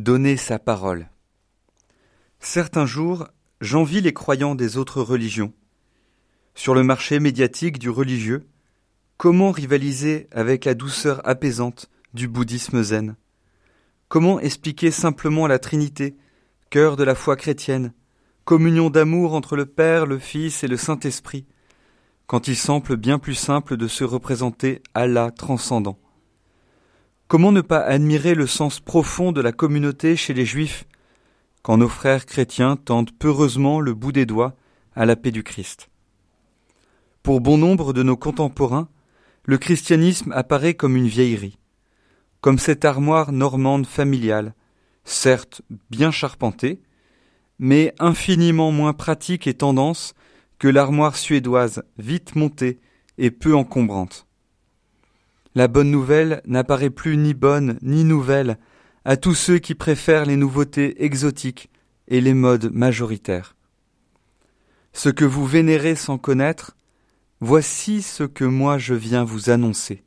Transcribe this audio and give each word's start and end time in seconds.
Donner 0.00 0.38
sa 0.38 0.58
parole. 0.58 1.10
Certains 2.38 2.86
jours, 2.86 3.28
j'envie 3.60 4.00
les 4.00 4.14
croyants 4.14 4.54
des 4.54 4.78
autres 4.78 5.02
religions. 5.02 5.52
Sur 6.54 6.74
le 6.74 6.82
marché 6.82 7.20
médiatique 7.20 7.78
du 7.78 7.90
religieux, 7.90 8.46
comment 9.18 9.50
rivaliser 9.50 10.26
avec 10.32 10.64
la 10.64 10.72
douceur 10.72 11.20
apaisante 11.28 11.90
du 12.14 12.28
bouddhisme 12.28 12.82
zen? 12.82 13.16
Comment 14.08 14.40
expliquer 14.40 14.90
simplement 14.90 15.46
la 15.46 15.58
Trinité, 15.58 16.16
cœur 16.70 16.96
de 16.96 17.04
la 17.04 17.14
foi 17.14 17.36
chrétienne, 17.36 17.92
communion 18.46 18.88
d'amour 18.88 19.34
entre 19.34 19.54
le 19.54 19.66
Père, 19.66 20.06
le 20.06 20.18
Fils 20.18 20.64
et 20.64 20.68
le 20.68 20.78
Saint-Esprit, 20.78 21.44
quand 22.26 22.48
il 22.48 22.56
semble 22.56 22.96
bien 22.96 23.18
plus 23.18 23.34
simple 23.34 23.76
de 23.76 23.86
se 23.86 24.04
représenter 24.04 24.82
Allah 24.94 25.30
transcendant? 25.30 25.98
Comment 27.30 27.52
ne 27.52 27.60
pas 27.60 27.78
admirer 27.78 28.34
le 28.34 28.48
sens 28.48 28.80
profond 28.80 29.30
de 29.30 29.40
la 29.40 29.52
communauté 29.52 30.16
chez 30.16 30.34
les 30.34 30.44
Juifs, 30.44 30.84
quand 31.62 31.76
nos 31.76 31.88
frères 31.88 32.26
chrétiens 32.26 32.74
tendent 32.74 33.12
peureusement 33.16 33.78
le 33.78 33.94
bout 33.94 34.10
des 34.10 34.26
doigts 34.26 34.56
à 34.96 35.06
la 35.06 35.14
paix 35.14 35.30
du 35.30 35.44
Christ? 35.44 35.90
Pour 37.22 37.40
bon 37.40 37.56
nombre 37.56 37.92
de 37.92 38.02
nos 38.02 38.16
contemporains, 38.16 38.88
le 39.44 39.58
christianisme 39.58 40.32
apparaît 40.32 40.74
comme 40.74 40.96
une 40.96 41.06
vieillerie 41.06 41.56
comme 42.40 42.58
cette 42.58 42.84
armoire 42.84 43.30
normande 43.30 43.86
familiale, 43.86 44.54
certes 45.04 45.62
bien 45.88 46.10
charpentée, 46.10 46.82
mais 47.60 47.94
infiniment 48.00 48.72
moins 48.72 48.92
pratique 48.92 49.46
et 49.46 49.54
tendance 49.54 50.14
que 50.58 50.66
l'armoire 50.66 51.16
suédoise 51.16 51.84
vite 51.96 52.34
montée 52.34 52.80
et 53.18 53.30
peu 53.30 53.54
encombrante. 53.54 54.26
La 55.54 55.66
bonne 55.66 55.90
nouvelle 55.90 56.42
n'apparaît 56.46 56.90
plus 56.90 57.16
ni 57.16 57.34
bonne 57.34 57.78
ni 57.82 58.04
nouvelle 58.04 58.58
à 59.04 59.16
tous 59.16 59.34
ceux 59.34 59.58
qui 59.58 59.74
préfèrent 59.74 60.24
les 60.24 60.36
nouveautés 60.36 61.04
exotiques 61.04 61.70
et 62.06 62.20
les 62.20 62.34
modes 62.34 62.72
majoritaires. 62.72 63.56
Ce 64.92 65.08
que 65.08 65.24
vous 65.24 65.46
vénérez 65.46 65.94
sans 65.94 66.18
connaître, 66.18 66.76
voici 67.40 68.02
ce 68.02 68.24
que 68.24 68.44
moi 68.44 68.78
je 68.78 68.94
viens 68.94 69.24
vous 69.24 69.50
annoncer. 69.50 70.04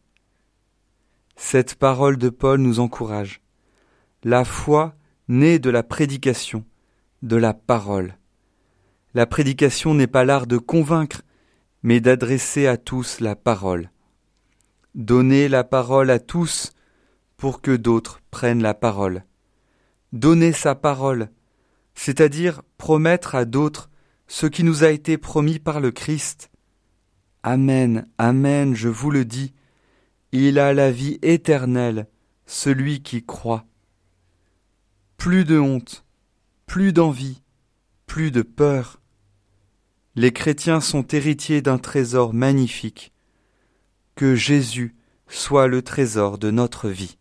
Cette 1.35 1.75
parole 1.75 2.17
de 2.17 2.29
Paul 2.29 2.59
nous 2.59 2.79
encourage. 2.79 3.41
La 4.23 4.45
foi 4.45 4.95
naît 5.27 5.59
de 5.59 5.69
la 5.69 5.83
prédication, 5.83 6.63
de 7.21 7.35
la 7.35 7.53
parole. 7.53 8.17
La 9.13 9.25
prédication 9.25 9.93
n'est 9.93 10.07
pas 10.07 10.23
l'art 10.23 10.47
de 10.47 10.57
convaincre, 10.57 11.21
mais 11.81 11.99
d'adresser 11.99 12.67
à 12.67 12.77
tous 12.77 13.19
la 13.19 13.35
parole. 13.35 13.89
Donner 14.95 15.47
la 15.47 15.63
parole 15.63 16.11
à 16.11 16.19
tous 16.19 16.73
pour 17.35 17.61
que 17.61 17.75
d'autres 17.75 18.21
prennent 18.29 18.61
la 18.61 18.75
parole. 18.75 19.25
Donner 20.11 20.51
sa 20.51 20.75
parole, 20.75 21.29
c'est-à-dire 21.95 22.61
promettre 22.77 23.33
à 23.33 23.45
d'autres 23.45 23.89
ce 24.27 24.45
qui 24.45 24.63
nous 24.63 24.83
a 24.83 24.89
été 24.89 25.17
promis 25.17 25.57
par 25.57 25.79
le 25.79 25.91
Christ. 25.91 26.51
Amen, 27.41 28.07
Amen, 28.17 28.75
je 28.75 28.87
vous 28.87 29.09
le 29.09 29.25
dis, 29.25 29.53
il 30.31 30.59
a 30.59 30.73
la 30.73 30.91
vie 30.91 31.17
éternelle, 31.21 32.07
celui 32.45 33.01
qui 33.01 33.25
croit. 33.25 33.65
Plus 35.17 35.43
de 35.43 35.57
honte, 35.57 36.05
plus 36.67 36.93
d'envie, 36.93 37.41
plus 38.05 38.29
de 38.29 38.43
peur. 38.43 39.01
Les 40.15 40.31
chrétiens 40.31 40.81
sont 40.81 41.07
héritiers 41.07 41.61
d'un 41.63 41.79
trésor 41.79 42.33
magnifique. 42.33 43.12
Que 44.15 44.35
Jésus 44.35 44.95
soit 45.27 45.67
le 45.67 45.81
trésor 45.81 46.37
de 46.37 46.51
notre 46.51 46.89
vie. 46.89 47.17